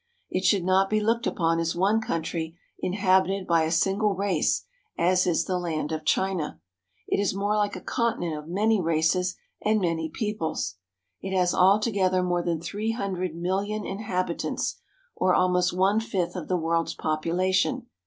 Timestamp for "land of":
5.59-6.05